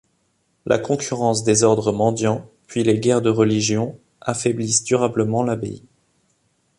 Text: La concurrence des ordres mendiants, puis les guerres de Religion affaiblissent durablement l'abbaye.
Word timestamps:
La 0.65 0.79
concurrence 0.79 1.43
des 1.43 1.61
ordres 1.61 1.91
mendiants, 1.91 2.49
puis 2.65 2.83
les 2.83 2.99
guerres 2.99 3.21
de 3.21 3.29
Religion 3.29 3.99
affaiblissent 4.19 4.83
durablement 4.83 5.43
l'abbaye. 5.43 5.83